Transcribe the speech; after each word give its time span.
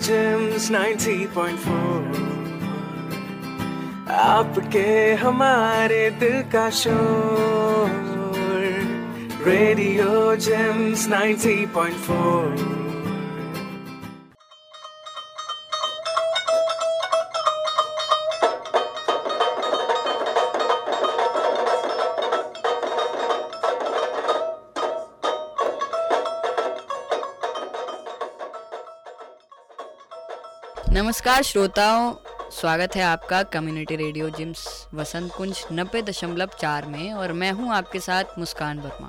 James 0.00 0.70
90.4 0.70 2.18
आपके 4.10 4.88
हमारे 5.22 6.10
दिल 6.20 6.40
का 6.52 6.68
शोर। 6.80 7.90
रेडियो 9.46 10.34
जेम्स 10.46 11.08
90.4 11.08 12.79
नमस्कार 30.92 31.42
श्रोताओं, 31.42 32.14
स्वागत 32.52 32.96
है 32.96 33.02
आपका 33.02 33.42
community 33.42 33.96
radio 33.96 34.30
JIMS 34.30 34.88
Vasant 34.94 35.32
Kunj 35.32 35.62
नब्बे 35.72 36.02
दशमलव 36.02 36.50
चार 36.60 36.86
में 36.86 37.12
और 37.12 37.32
मैं 37.32 37.52
हूँ 37.52 37.72
आपके 37.74 38.00
साथ 38.00 38.24
मुस्कान 38.38 38.78
वर्मा। 38.78 39.08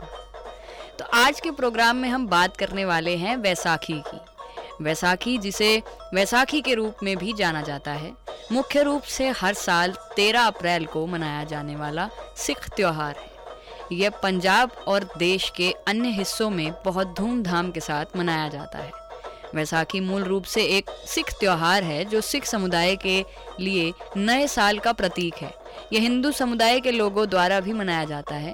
तो 1.00 1.06
आज 1.14 1.40
के 1.40 1.52
प्रोग्राम 1.52 1.96
में 1.96 2.10
हम 2.10 2.28
बात 2.28 2.58
करने 2.58 2.86
वाले 2.86 3.16
हैं 3.16 3.38
वैसाखी 3.38 4.04
की। 4.08 4.84
वैसाखी 4.84 5.38
जिसे 5.38 5.84
वैसाखी 6.14 6.62
के 6.62 6.74
रूप 6.74 7.04
में 7.04 7.18
भी 7.18 7.34
जाना 7.34 7.62
जाता 7.62 7.92
है। 7.92 8.14
मुख्य 8.52 8.84
रूप 8.84 9.02
से 9.02 9.30
हर 9.30 9.54
साल 9.54 9.96
13 10.16 10.48
अप्रैल 10.48 10.86
को 10.86 11.08
मनाया 11.08 11.44
जाने 11.44 11.76
वाला 11.76 12.10
सिख 12.38 12.70
त्यौहार 12.70 13.16
है। 13.18 13.98
यह 13.98 14.10
पंजाब 14.10 14.72
और 14.88 15.10
देश 15.18 15.52
के 15.58 15.76
अन्य 15.88 16.10
हिस्सों 16.10 16.50
में 16.50 16.74
बहुत 16.86 17.16
धूमधाम 17.18 17.72
के 17.72 17.80
साथ 17.80 18.18
मनाया 18.18 18.48
जाता 18.50 18.78
है। 18.78 19.01
वैसाखी 19.56 20.00
मूल 20.00 20.24
रूप 20.24 20.44
से 20.44 20.64
एक 20.64 20.90
सिख 20.90 21.32
त्योहार 21.34 21.84
है, 21.84 22.06
जो 22.06 22.22
सिख 22.22 22.46
समुदाय 22.46 22.96
के 22.96 23.26
लिए 23.60 23.94
नए 24.18 24.48
साल 24.48 24.80
का 24.80 24.94
प्रतीक 24.94 25.36
है। 25.36 25.54
यह 25.94 26.02
हिंदू 26.02 26.32
समुदाय 26.32 26.80
के 26.80 26.92
लोगों 26.92 27.30
द्वारा 27.30 27.60
भी 27.60 27.74
मनाया 27.74 28.06
जाता 28.06 28.36
है। 28.36 28.54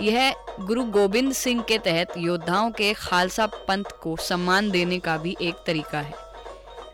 यह 0.00 0.34
गुरु 0.60 0.84
गोविंद 0.84 1.32
सिंह 1.32 1.62
के 1.62 1.78
तहत 1.78 2.12
योद्धाओं 2.18 2.70
के 2.70 2.94
खालसा 2.94 3.46
पंथ 3.46 3.84
को 3.84 4.16
सम्मान 4.16 4.70
देने 4.70 4.98
का 4.98 5.16
भी 5.16 5.36
एक 5.42 5.54
तरीका 5.66 6.00
है। 6.00 6.14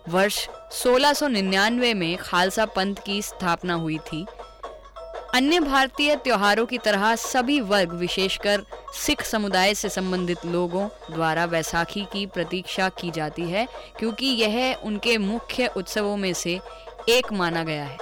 वर्ष 0.09 0.49
1699 0.73 1.95
में 1.95 2.17
खालसा 2.17 2.67
पंथ 2.67 2.97
की 3.07 3.23
स्थापना 3.23 3.75
हुई 3.75 3.99
थी। 3.99 4.27
अन्य 5.35 5.61
भारतीय 5.61 6.17
त्योहारों 6.17 6.67
की 6.67 6.79
तरह 6.79 7.15
सभी 7.17 7.61
वर्ग, 7.61 7.93
विशेषकर 7.93 8.63
सिख 8.95 9.23
समुदाय 9.23 9.75
से 9.75 9.89
संबंधित 9.89 10.45
लोगों 10.47 10.89
द्वारा 11.13 11.45
वैसाखी 11.45 12.05
की 12.13 12.27
प्रतीक्षा 12.27 12.89
की 12.89 13.11
जाती 13.11 13.43
है, 13.43 13.67
क्योंकि 13.99 14.27
यह 14.27 14.81
उनके 14.85 15.17
मुख्य 15.19 15.67
उत्सवों 15.77 16.17
में 16.17 16.33
से 16.33 16.61
एक 17.09 17.33
माना 17.33 17.65
गया 17.65 17.85
है। 17.85 17.99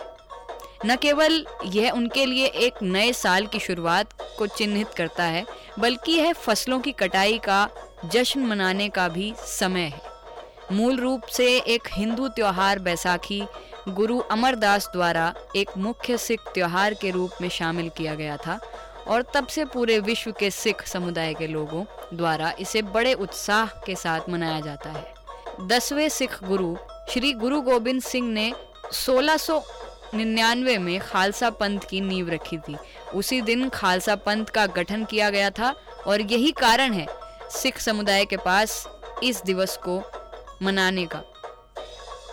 न 0.86 0.96
केवल 0.96 1.44
यह 1.66 1.90
उनके 1.90 2.26
लिए 2.26 2.46
एक 2.46 2.82
नए 2.82 3.12
साल 3.12 3.46
की 3.46 3.58
शुरुआत 3.58 4.12
को 4.38 4.46
चिन्हित 4.46 4.88
करता 4.88 5.24
है, 5.24 5.44
बल्कि 5.78 6.12
यह 6.12 6.32
फ़सलों 6.32 6.80
की 6.80 6.92
कटाई 6.92 7.38
का, 7.38 7.68
जश्न 8.04 8.40
मनाने 8.40 8.88
का 8.88 9.08
भी 9.08 9.32
समय 9.38 9.80
है। 9.80 10.00
मूल 10.72 10.96
रूप 10.96 11.22
से 11.22 11.46
एक 11.58 11.88
हिंदू 11.92 12.28
त्योहार 12.28 12.78
बैसाखी 12.78 13.42
गुरु 13.88 14.18
अमरदास 14.20 14.86
द्वारा 14.86 15.32
एक 15.56 15.70
मुख्य 15.78 16.16
सिख 16.18 16.40
त्योहार 16.54 16.94
के 16.94 17.10
रूप 17.10 17.30
में 17.40 17.48
शामिल 17.48 17.88
किया 17.88 18.14
गया 18.14 18.36
था 18.36 18.58
और 19.08 19.22
तब 19.34 19.46
से 19.46 19.64
पूरे 19.64 19.98
विश्व 20.00 20.32
के 20.32 20.50
सिख 20.50 20.86
समुदाय 20.86 21.34
के 21.34 21.46
लोगों 21.46 21.84
द्वारा 22.14 22.52
इसे 22.60 22.82
बड़े 22.82 23.12
उत्साह 23.14 23.66
के 23.86 23.94
साथ 23.94 24.20
मनाया 24.28 24.60
जाता 24.60 24.90
है। 24.90 25.14
दसवें 25.68 26.08
सिख 26.08 26.44
गुरु 26.44 26.76
श्री 27.10 27.32
गुरु 27.32 27.60
गोबिंद 27.60 28.02
सिंह 28.02 28.28
ने 28.28 28.52
1699 28.92 30.78
में 30.78 30.98
खालसा 31.00 31.50
पंथ 31.50 31.80
की 31.90 32.00
नींव 32.00 32.28
रखी 32.30 32.58
थी। 32.58 32.76
उसी 33.14 33.40
दिन 33.40 33.68
खालसा 33.68 34.14
पंथ 34.16 34.44
का 34.44 34.66
गठन 34.66 35.04
किया 35.04 35.30
गया 35.30 35.50
था 35.50 35.74
और 36.06 36.20
यही 36.20 36.50
कारण 36.52 36.92
है 36.92 37.06
सिख 37.50 37.78
समुदाय 37.80 38.24
के 38.24 38.36
पास 38.36 38.88
इस 39.22 39.42
दिवस 39.46 39.76
को 39.88 40.02
मनाने 40.62 41.06
का। 41.06 41.22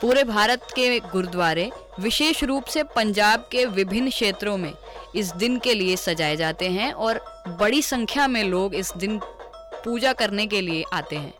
पूरे 0.01 0.23
भारत 0.23 0.67
के 0.75 0.99
गुरुद्वारे 0.99 1.71
विशेष 1.99 2.43
रूप 2.43 2.65
से 2.65 2.83
पंजाब 2.83 3.47
के 3.51 3.65
विभिन्न 3.65 4.09
क्षेत्रों 4.09 4.57
में 4.57 4.73
इस 5.15 5.31
दिन 5.31 5.57
के 5.59 5.73
लिए 5.73 5.95
सजाए 5.95 6.35
जाते 6.35 6.69
हैं 6.69 6.91
और 6.93 7.19
बड़ी 7.59 7.81
संख्या 7.81 8.27
में 8.27 8.43
लोग 8.43 8.75
इस 8.75 8.91
दिन 8.97 9.19
पूजा 9.85 10.13
करने 10.13 10.47
के 10.47 10.61
लिए 10.61 10.83
आते 10.93 11.15
हैं। 11.15 11.33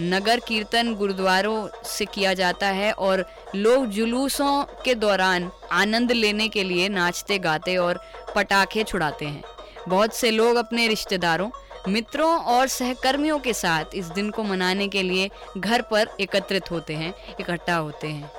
नगर 0.00 0.40
कीर्तन 0.40 0.94
गुरुद्वारों 0.94 1.68
से 1.84 2.04
किया 2.04 2.34
जाता 2.34 2.66
है 2.66 2.92
और 2.92 3.24
लोग 3.56 3.86
जुलूसों 3.86 4.62
के 4.84 4.94
दौरान 4.94 5.50
आनंद 5.72 6.12
लेने 6.12 6.48
के 6.48 6.64
लिए 6.64 6.88
नाचते, 6.88 7.38
गाते 7.38 7.76
और 7.76 8.00
पटाखे 8.36 8.84
छुड़ाते 8.84 9.24
हैं। 9.24 9.42
बहुत 9.88 10.14
से 10.14 10.30
लोग 10.30 10.56
अपने 10.56 10.88
रिश्तेदारों, 10.88 11.50
मित्रों 11.88 12.30
और 12.38 12.66
सहकर्मियों 12.66 13.38
के 13.38 13.52
साथ 13.52 13.94
इस 13.94 14.06
दिन 14.06 14.30
को 14.30 14.42
मनाने 14.42 14.88
के 14.88 15.02
लिए 15.02 15.30
घर 15.58 15.82
पर 15.82 16.16
एकत्रित 16.20 16.70
होते 16.70 16.94
हैं, 16.94 17.14
इकट्ठा 17.40 17.76
होते 17.76 18.06
हैं। 18.06 18.30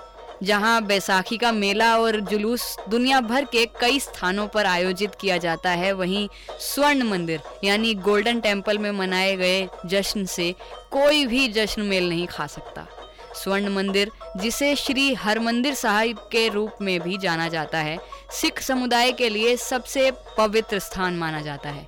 जहाँ 0.43 0.81
बैसाखी 0.83 1.37
का 1.37 1.51
मेला 1.51 1.95
और 1.97 2.19
जुलूस 2.21 2.77
दुनिया 2.89 3.19
भर 3.21 3.45
के 3.45 3.65
कई 3.81 3.99
स्थानों 3.99 4.47
पर 4.47 4.65
आयोजित 4.65 5.15
किया 5.21 5.37
जाता 5.37 5.69
है, 5.69 5.91
वहीं 5.91 6.27
स्वर्ण 6.59 7.03
मंदिर, 7.03 7.41
यानी 7.63 7.93
गोल्डन 7.93 8.39
टेंपल 8.39 8.77
में 8.77 8.91
मनाए 8.91 9.35
गए 9.35 9.67
जश्न 9.85 10.25
से 10.25 10.53
कोई 10.91 11.25
भी 11.25 11.47
जश्न 11.47 11.81
मेल 11.81 12.09
नहीं 12.09 12.27
खा 12.27 12.47
सकता। 12.47 12.87
स्वर्ण 13.35 13.69
मंदिर, 13.69 14.11
जिसे 14.37 14.75
श्री 14.75 15.13
हरमंदिर 15.13 15.73
साहिब 15.73 16.17
के 16.31 16.47
रूप 16.49 16.77
में 16.81 16.99
भी 16.99 17.17
जाना 17.17 17.47
जाता 17.49 17.77
है, 17.77 17.97
सिख 18.31 18.61
समुदाय 18.61 19.11
के 19.11 19.29
लिए 19.29 19.55
सबसे 19.57 20.11
पवित्र 20.37 20.79
स्थान 20.79 21.17
माना 21.17 21.41
जाता 21.41 21.69
है। 21.69 21.87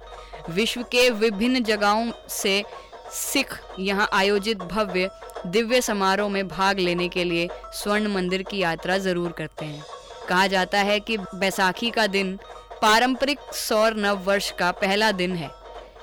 विश्व 0.50 0.84
के 0.84 1.10
विभिन्न 1.10 1.64
जगहों 1.64 2.12
से 2.30 2.64
सिख 3.12 3.54
यहाँ 3.80 4.10
आयोजित 4.14 4.58
भव्य 4.58 5.10
दिव्य 5.46 5.82
समारोह 5.82 6.30
में 6.30 6.48
भाग 6.48 6.80
लेने 6.80 7.08
के 7.08 7.24
लिए 7.24 7.48
स्वर्ण 7.74 8.08
मंदिर 8.08 8.44
की 8.44 8.58
यात्रा 8.58 8.98
ज़रूर 8.98 9.32
करते 9.32 9.66
हैं। 9.66 9.84
कहा 10.30 10.48
जाता 10.48 10.80
है 10.80 11.00
कि 11.00 11.18
बैसाखी 11.18 11.90
का 11.90 12.08
दिन 12.08 12.38
पारंपरिक 12.82 13.40
सौर 13.54 13.96
नव 13.96 14.24
वर्ष 14.24 14.52
का 14.52 14.72
पहला 14.72 15.12
दिन 15.12 15.36
है। 15.36 15.50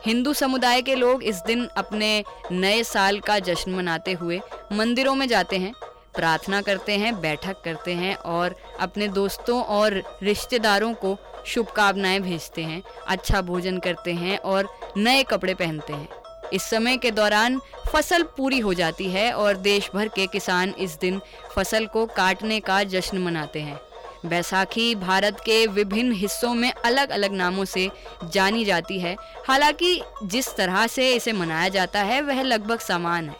हिंदू 0.06 0.32
समुदाय 0.32 0.82
के 0.82 0.94
लोग 0.94 1.22
इस 1.22 1.42
दिन 1.46 1.66
अपने 1.76 2.24
नए 2.52 2.82
साल 2.84 3.20
का 3.20 3.38
जश्न 3.38 3.74
मनाते 3.74 4.12
हुए 4.12 4.40
मंदिरों 4.72 5.14
में 5.14 5.26
जाते 5.28 5.58
हैं, 5.58 5.72
प्रार्थना 6.16 6.60
करते 6.62 6.92
हैं, 6.92 7.20
बैठक 7.20 7.60
करते 7.64 7.92
हैं 7.92 8.14
और 8.14 8.54
अपने 8.80 9.08
दोस्तों 9.10 9.62
और 9.64 10.02
रिश्तेदारों 10.22 10.92
को 10.94 11.16
शुभकामनाएँ 11.46 12.20
भेजते 12.20 12.62
हैं 12.62 12.82
अच्छा 13.06 13.40
भोजन 13.42 13.78
करते 13.78 14.12
हैं 14.12 14.38
और 14.38 14.68
नए 14.96 15.22
कपड़े 15.22 15.54
पहनते 15.54 15.92
हैं। 15.92 16.08
इस 16.52 16.62
समय 16.62 16.96
के 16.96 17.10
दौरान 17.10 17.60
फ़सल 17.92 18.22
पूरी 18.22 18.58
हो 18.58 18.74
जाती 18.74 19.10
है 19.10 19.32
और 19.32 19.56
देश 19.56 19.90
भर 19.94 20.08
के 20.08 20.26
किसान 20.26 20.74
इस 20.78 20.98
दिन 20.98 21.20
फ़सल 21.54 21.86
को 21.86 22.06
काटने 22.06 22.60
का 22.60 22.82
जश्न 22.84 23.18
मनाते 23.18 23.60
हैं। 23.60 23.80
बैसाखी 24.26 24.94
भारत 24.94 25.40
के 25.40 25.66
विभिन्न 25.66 26.12
हिस्सों 26.12 26.54
में 26.54 26.72
अलग 26.72 27.10
अलग 27.10 27.32
नामों 27.32 27.64
से 27.64 27.90
जानी 28.24 28.64
जाती 28.64 28.98
है। 29.00 29.16
हालाँकि 29.48 30.02
जिस 30.22 30.56
तरह 30.56 30.86
से 30.86 31.12
इसे 31.12 31.32
मनाया 31.32 31.68
जाता 31.68 32.02
है, 32.02 32.20
वह 32.20 32.42
लगभग 32.42 32.78
समान 32.78 33.28
है। 33.28 33.36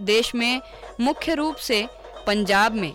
देश 0.00 0.34
में 0.34 0.60
मुख्य 1.00 1.34
रूप 1.34 1.56
से 1.56 1.88
पंजाब 2.26 2.72
में 2.72 2.94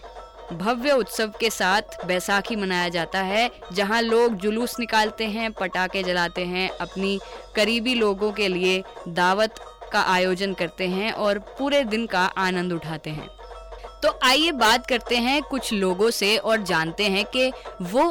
भव्य 0.52 0.92
उत्सव 0.92 1.34
के 1.40 1.50
साथ 1.50 2.06
बैसाखी 2.06 2.56
मनाया 2.56 2.90
जाता 2.90 3.20
है, 3.20 3.50
जहाँ 3.74 4.02
लोग 4.02 4.36
जुलूस 4.36 4.80
निकालते 4.80 5.26
हैं, 5.26 5.52
पटाखे 5.52 6.04
जलाते 6.04 6.46
हैं, 6.46 6.70
अपनी 6.70 7.20
करीबी 7.56 7.96
लोगों 7.96 8.32
के 8.32 8.48
लिए 8.48 8.84
दावत 9.08 9.56
का 9.94 10.02
आयोजन 10.02 10.54
करते 10.54 10.88
हैं 10.88 11.12
और 11.12 11.40
पूरे 11.40 11.84
दिन 11.84 12.06
का 12.06 12.26
आनंद 12.26 12.74
उठाते 12.74 13.10
हैं। 13.10 13.28
तो 14.04 14.20
आइए 14.24 14.52
बात 14.52 14.88
करते 14.88 15.18
हैं 15.18 15.42
कुछ 15.42 15.74
लोगों 15.74 16.10
से 16.12 16.38
और 16.38 16.64
जानते 16.64 17.04
हैं 17.04 17.26
कि 17.26 17.52
वो 17.82 18.10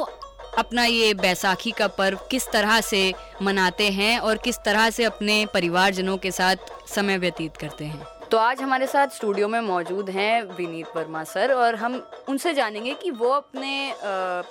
अपना 0.57 0.85
ये 0.85 1.13
बैसाखी 1.13 1.71
का 1.71 1.87
पर्व 1.87 2.19
किस 2.31 2.47
तरह 2.51 2.81
से 2.81 3.13
मनाते 3.41 3.89
हैं 3.89 4.19
और 4.19 4.37
किस 4.37 4.57
तरह 4.65 4.89
से 4.89 5.03
अपने 5.03 5.45
परिवारजनों 5.45 6.17
के 6.17 6.31
साथ 6.31 6.55
समय 6.87 7.17
व्यतीत 7.17 7.57
करते 7.57 7.85
हैं। 7.85 8.05
तो 8.33 8.37
आज 8.37 8.61
हमारे 8.61 8.85
साथ 8.87 9.07
स्टूडियो 9.07 9.47
में 9.47 9.59
मौजूद 9.61 10.09
हैं 10.09 10.41
विनीत 10.57 10.95
वर्मा 10.95 11.23
सर 11.23 11.51
और 11.53 11.75
हम 11.75 11.95
उनसे 12.29 12.53
जानेंगे 12.53 12.93
कि 12.93 13.11
वो 13.11 13.29
अपने 13.29 13.93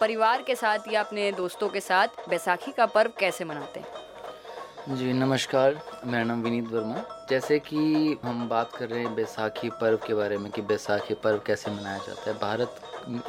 परिवार 0.00 0.42
के 0.42 0.54
साथ 0.54 0.78
या 0.92 1.00
अपने 1.00 1.30
दोस्तों 1.32 1.68
के 1.68 1.80
साथ 1.80 2.28
बैसाखी 2.28 2.72
का 2.72 2.86
पर्व 2.86 3.12
कैसे 3.18 3.44
मनाते 3.44 3.80
हैं। 3.80 4.96
जी, 4.96 5.12
नमस्कार। 5.12 5.80
मेरा 6.04 6.22
नाम 6.24 6.42
विनीत 6.42 6.68
वर्मा। 6.72 7.26
जैसे 7.30 7.58
कि 7.58 8.20
हम 8.24 8.48
बात 8.48 8.76
कर 8.76 8.88
रहे 8.88 9.00
हैं 9.00 9.14
बैसाखी 9.14 9.70
पर्व 9.80 9.96
के 10.06 10.14
बारे 10.14 10.38
में 10.38 10.50
कि 10.52 10.62
बैसाखी 10.62 11.14
पर्व 11.14 11.40
कैसे 11.46 11.70
मनाया 11.70 11.98
जाता 11.98 12.30
है। 12.30 12.38
भारत 12.38 12.80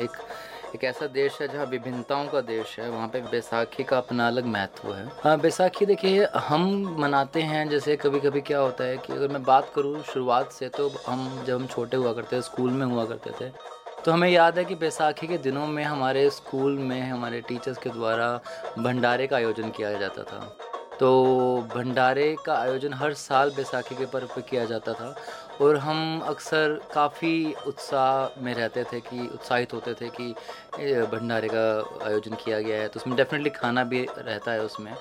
एक 0.01 0.11
एक 0.75 0.83
ऐसा 0.83 1.07
देश 1.07 1.37
है 1.41 1.47
जहाँ 1.47 1.65
विभिन्नताओं 1.65 2.27
का 2.27 2.39
देश 2.41 2.77
है, 2.79 2.89
वहाँ 2.89 3.07
पे 3.07 3.19
बैसाखी 3.21 3.83
का 3.83 3.97
अपना 3.97 4.27
अलग 4.27 4.45
महत्व 4.45 4.93
है। 4.93 5.05
हाँ 5.23 5.37
बैसाखी 5.39 5.85
देखिए, 5.85 6.25
हम 6.37 6.95
मनाते 6.99 7.41
हैं, 7.41 7.67
जैसे 7.69 7.95
कभी 7.95 8.19
कभी 8.19 8.41
क्या 8.41 8.59
होता 8.59 8.83
है 8.83 8.97
कि 8.97 9.13
अगर 9.13 9.27
मैं 9.27 9.43
बात 9.43 9.71
करूँ 9.75 10.01
शुरुआत 10.03 10.51
से 10.51 10.69
तो 10.69 10.89
हम 11.07 11.43
जब 11.47 11.55
हम 11.55 11.67
छोटे 11.67 11.97
हुआ 11.97 12.13
करते 12.13 12.35
थे, 12.37 12.41
स्कूल 12.41 12.71
में 12.71 12.85
हुआ 12.85 13.05
करते 13.05 13.31
थे 13.41 13.51
तो 14.05 14.11
हमें 14.11 14.29
याद 14.29 14.57
है 14.57 14.65
कि 14.65 14.75
बैसाखी 14.75 15.27
के 15.27 15.37
दिनों 15.39 15.67
में 15.67 15.83
हमारे 15.83 16.29
स्कूल 16.31 16.77
में 16.79 17.01
हमारे 17.01 17.41
टीचर्स 17.41 17.77
के 17.77 17.89
द्वारा 17.89 18.33
भंडारे 18.79 19.27
का 19.27 19.35
आयोजन 19.35 19.69
किया 19.69 19.93
जाता 19.99 20.23
था। 20.23 20.72
तो 20.99 21.09
भंडारे 21.75 22.35
का 22.45 22.55
आयोजन 22.55 22.93
हर 22.93 23.13
साल 23.13 23.49
बैसाखी 23.49 23.95
के 23.95 24.05
पर्व 24.05 24.27
पर 24.27 24.41
किया 24.41 24.65
जाता 24.65 24.93
था 24.93 25.15
और 25.61 25.77
हम 25.77 26.21
अक्सर 26.21 26.79
काफ़ी 26.93 27.53
उत्साह 27.67 28.41
में 28.43 28.53
रहते 28.53 28.83
थे 28.83 28.99
कि, 28.99 29.29
उत्साहित 29.33 29.73
होते 29.73 29.93
थे 29.93 30.09
कि 30.09 30.33
भंडारे 31.05 31.49
का 31.53 31.65
आयोजन 32.05 32.33
किया 32.33 32.59
गया 32.61 32.81
है। 32.81 32.87
तो 32.87 32.99
उसमें 32.99 33.15
डेफिनेटली 33.17 33.49
खाना 33.49 33.83
भी 33.83 34.07
रहता 34.17 34.51
है 34.51 34.61
उसमें। 34.61 34.93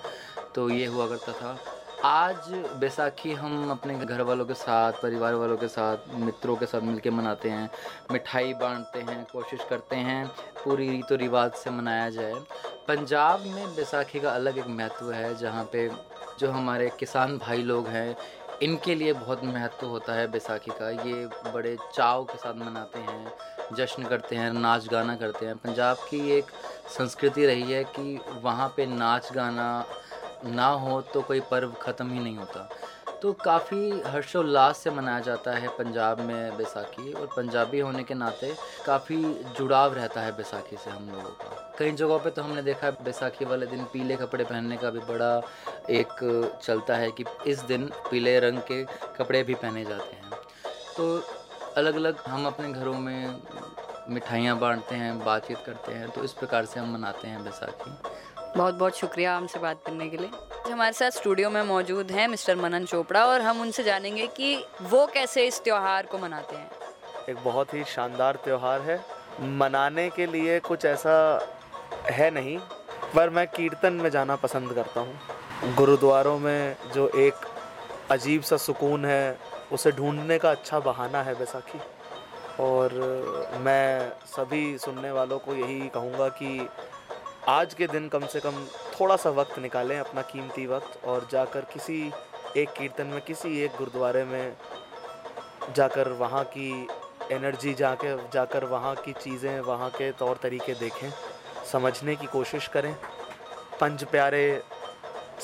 तो 0.54 0.70
ये 0.70 0.86
हुआ 0.86 1.06
करता 1.06 1.32
था। 1.32 1.58
आज 2.04 2.48
बैसाखी 2.80 3.32
हम 3.32 3.70
अपने 3.70 3.94
घर 3.94 4.20
वालों 4.22 4.44
के 4.44 4.54
साथ 4.54 4.92
परिवार 4.92 5.34
वालों 5.34 5.56
के 5.56 5.68
साथ, 5.68 5.96
मित्रों 6.14 6.56
के 6.56 6.66
साथ 6.66 6.80
मिलकर 6.80 7.10
मनाते 7.10 7.50
हैं। 7.50 7.70
मिठाई 8.12 8.54
बांटते 8.54 9.00
हैं, 9.00 9.24
कोशिश 9.32 9.60
करते 9.70 9.96
हैं 9.96 10.26
पूरी 10.64 10.88
रीतो 10.90 11.16
रिवाज 11.16 11.52
से 11.52 11.70
मनाया 11.70 12.10
जाए। 12.10 12.34
पंजाब 12.88 13.46
में 13.46 13.74
बैसाखी 13.76 14.20
का 14.20 14.30
अलग 14.30 14.58
एक 14.58 14.66
महत्व 14.66 15.12
है, 15.12 15.34
जहाँ 15.38 15.64
पे 15.72 15.90
जो 16.40 16.50
हमारे 16.50 16.90
किसान 17.00 17.38
भाई 17.38 17.62
लोग 17.62 17.86
हैं, 17.86 18.16
इनके 18.62 18.94
लिए 18.94 19.12
बहुत 19.12 19.44
महत्व 19.44 19.86
होता 19.86 20.12
है 20.12 20.26
बैसाखी 20.30 20.70
का। 20.70 20.90
ये 20.90 21.26
बड़े 21.52 21.76
चाव 21.94 22.24
के 22.24 22.38
साथ 22.38 22.54
मनाते 22.54 22.98
हैं, 22.98 23.32
जश्न 23.74 24.04
करते 24.04 24.36
हैं, 24.36 24.52
नाच 24.52 24.88
गाना 24.88 25.16
करते 25.16 25.46
हैं। 25.46 25.56
पंजाब 25.56 25.96
की 26.10 26.30
एक 26.30 26.50
संस्कृति 26.98 27.46
रही 27.46 27.72
है 27.72 27.84
कि 27.84 28.20
वहाँ 28.42 28.72
पे 28.76 28.86
नाच 28.86 29.32
गाना 29.32 29.84
ना 30.44 30.66
हो 30.66 31.00
तो 31.14 31.22
कोई 31.22 31.40
पर्व 31.40 31.72
ख़त्म 31.82 32.10
ही 32.10 32.20
नहीं 32.20 32.36
होता। 32.36 32.68
तो 33.22 33.32
काफ़ी 33.34 33.90
हर्षोल्लास 34.06 34.78
से 34.78 34.90
मनाया 34.90 35.20
जाता 35.20 35.52
है 35.54 35.68
पंजाब 35.68 36.20
में 36.20 36.56
बैसाखी 36.56 37.12
और 37.12 37.26
पंजाबी 37.36 37.80
होने 37.80 38.02
के 38.04 38.14
नाते 38.14 38.52
काफ़ी 38.86 39.16
जुड़ाव 39.58 39.94
रहता 39.94 40.20
है 40.20 40.32
बैसाखी 40.36 40.76
से 40.76 40.90
हम 40.90 41.08
लोगों 41.08 41.30
का। 41.32 41.76
कई 41.78 41.92
जगहों 41.92 42.18
पे 42.18 42.30
तो 42.30 42.42
हमने 42.42 42.62
देखा 42.62 42.86
है 42.86 42.92
बैसाखी 43.04 43.44
वाले 43.44 43.66
दिन 43.66 43.84
पीले 43.92 44.16
कपड़े 44.16 44.44
पहनने 44.44 44.76
का 44.76 44.90
भी 44.90 45.00
बड़ा 45.00 45.36
एक 45.90 46.58
चलता 46.62 46.96
है 46.96 47.10
कि 47.10 47.24
इस 47.46 47.60
दिन 47.62 47.86
पीले 48.10 48.38
रंग 48.40 48.58
के 48.62 48.82
कपड़े 49.18 49.42
भी 49.42 49.54
पहने 49.54 49.84
जाते 49.84 50.16
हैं। 50.16 50.30
तो 50.96 51.22
अलग 51.76 51.96
अलग 51.96 52.18
हम 52.26 52.46
अपने 52.46 52.72
घरों 52.72 52.94
में 52.94 53.40
मिठाइयाँ 54.08 54.58
बांटते 54.58 54.94
हैं, 54.94 55.18
बातचीत 55.24 55.58
करते 55.66 55.92
हैं 55.92 56.10
तो 56.10 56.24
इस 56.24 56.32
प्रकार 56.32 56.64
से 56.64 56.80
हम 56.80 56.92
मनाते 56.94 57.28
हैं 57.28 57.44
बैसाखी। 57.44 57.90
बहुत 58.56 58.74
बहुत 58.74 58.96
शुक्रिया 58.98 59.36
हमसे 59.36 59.58
बात 59.58 59.82
करने 59.86 60.08
के 60.08 60.16
लिए। 60.16 60.70
हमारे 60.72 60.92
साथ 60.92 61.10
स्टूडियो 61.10 61.50
में 61.50 61.62
मौजूद 61.62 62.10
हैं 62.10 62.26
मिस्टर 62.28 62.56
मनन 62.56 62.84
चोपड़ा 62.84 63.24
और 63.26 63.40
हम 63.40 63.60
उनसे 63.60 63.82
जानेंगे 63.82 64.26
कि 64.26 64.54
वो 64.82 65.06
कैसे 65.06 65.46
इस 65.46 65.62
त्यौहार 65.64 66.06
को 66.06 66.18
मनाते 66.18 66.56
हैं। 66.56 66.70
एक 67.28 67.36
बहुत 67.44 67.74
ही 67.74 67.84
शानदार 67.84 68.36
त्यौहार 68.44 68.80
है। 68.80 69.00
मनाने 69.40 70.08
के 70.10 70.26
लिए 70.26 70.58
कुछ 70.60 70.84
ऐसा 70.84 71.14
है 72.10 72.30
नहीं, 72.30 72.58
पर 73.14 73.30
मैं 73.30 73.46
कीर्तन 73.46 73.92
में 73.92 74.10
जाना 74.10 74.36
पसंद 74.36 74.72
करता 74.72 75.00
हूँ। 75.00 75.74
गुरुद्वारों 75.74 76.38
में 76.38 76.76
जो 76.94 77.08
एक 77.08 77.46
अजीब 78.10 78.42
सा 78.42 78.56
सुकून 78.56 79.04
है, 79.04 79.38
उसे 79.72 79.92
ढूँढने 79.92 80.38
का 80.38 80.50
अच्छा 80.50 80.80
बहाना 80.80 81.22
है 81.22 81.34
बैसाखी। 81.34 81.80
और 82.60 82.92
मैं 83.60 84.12
सभी 84.26 84.78
सुनने 84.78 85.10
वालों 85.10 85.38
को 85.38 85.54
यही 85.54 85.88
कहूँगा 85.88 86.28
कि 86.28 86.68
आज 87.48 87.72
के 87.74 87.86
दिन 87.86 88.06
कम 88.08 88.26
से 88.26 88.40
कम 88.40 88.54
थोड़ा 88.90 89.14
सा 89.16 89.30
वक्त 89.30 89.58
निकालें 89.58 89.98
अपना 89.98 90.22
कीमती 90.22 90.66
वक्त 90.66 91.04
और 91.04 91.26
जाकर 91.30 91.60
किसी 91.72 91.96
एक 92.56 92.68
कीर्तन 92.70 93.06
में, 93.06 93.20
किसी 93.20 93.58
एक 93.60 93.70
गुरुद्वारे 93.78 94.22
में 94.24 94.56
जाकर 95.76 96.08
वहाँ 96.10 96.44
की 96.46 96.88
एनर्जी 97.32 97.72
जाके, 97.74 98.14
जाकर 98.28 98.64
वहाँ 98.64 98.94
की 98.96 99.12
चीज़ें, 99.14 99.60
वहाँ 99.60 99.88
के 99.90 100.10
तौर 100.12 100.38
तरीके 100.42 100.74
देखें, 100.74 101.10
समझने 101.72 102.16
की 102.16 102.26
कोशिश 102.26 102.68
करें। 102.68 102.94
पंज 103.80 104.04
प्यारे 104.04 104.62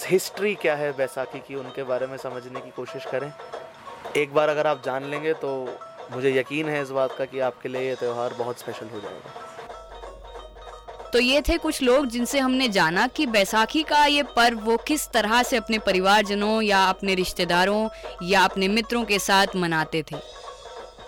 हिस्ट्री 0.06 0.55
क्या 0.55 0.77
है 0.77 0.93
बैसाखी 0.97 1.41
की 1.49 1.55
उनके 1.55 1.83
बारे 1.83 2.06
में 2.06 2.17
समझने 2.19 2.61
की 2.61 2.71
कोशिश 2.71 3.06
करें। 3.06 3.33
एक 4.17 4.35
बार 4.35 4.49
अगर 4.49 4.67
आप 4.67 4.83
जान 4.85 5.11
लेंगे 5.11 5.35
तो 5.35 5.53
मुझे 6.12 6.39
यकीन 6.39 6.69
है 6.69 6.83
इस 6.83 6.91
बात 6.93 7.17
का 7.19 7.25
कि 7.25 7.41
आपके 7.41 7.69
लिए 7.69 7.89
ये 7.89 7.95
त्यौहार 7.97 8.35
बहुत 8.35 8.59
स्पेशल 8.59 8.89
हो 8.89 9.00
जाएगा। 9.00 9.47
तो 11.13 11.21
ये 11.21 11.41
थे 11.41 11.57
कुछ 11.59 11.83
लोग 11.83 12.07
जिनसे 12.07 12.39
हमने 12.39 12.69
जाना 12.69 13.07
कि 13.07 13.27
बैसाखी 13.27 13.83
का 13.83 14.05
ये 14.07 14.23
पर्व 14.23 14.59
वो 14.59 14.77
किस 14.77 15.09
तरह 15.11 15.43
से 15.43 15.57
अपने 15.57 15.79
परिवारजनों 15.79 16.63
या 16.63 16.85
अपने 16.85 17.15
रिश्तेदारों 17.15 17.89
या 18.23 18.45
अपने 18.45 18.69
मित्रों 18.69 19.05
के 19.05 19.19
साथ 19.19 19.47
मनाते 19.57 20.05
थे। 20.13 20.17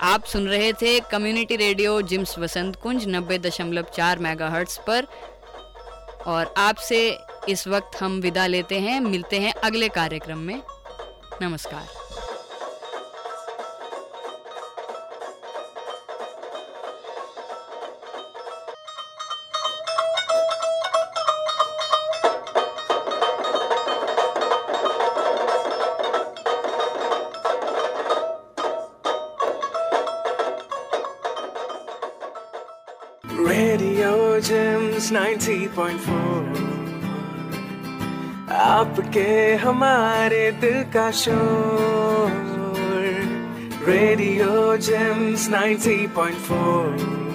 आप 0.02 0.24
सुन 0.24 0.48
रहे 0.48 0.72
थे 0.72 1.00
community 1.00 1.56
radio 1.56 2.02
JIMS 2.02 2.38
Vasant 2.38 2.76
Kunj 2.76 3.04
नब्बे 3.08 3.38
दशमलव 3.38 3.86
चार 3.96 4.18
मेगा 4.18 4.64
पर। 4.86 5.06
और 6.26 6.54
आपसे 6.56 7.18
इस 7.48 7.68
वक्त 7.68 8.02
हम 8.02 8.20
विदा 8.20 8.46
लेते 8.46 8.80
हैं, 8.80 9.00
मिलते 9.00 9.38
हैं 9.38 9.52
अगले 9.54 9.88
कार्यक्रम 9.88 10.38
में। 10.38 10.62
नमस्कार। 11.42 11.99
Gems 33.99 35.11
90.4 35.11 35.69
आपके 38.51 39.55
हमारे 39.63 40.51
दिल 40.61 40.83
का 40.93 41.09
शोर 41.11 42.31
रेडियो 43.87 44.77
जेम्स 44.77 45.49
90.4 45.49 47.28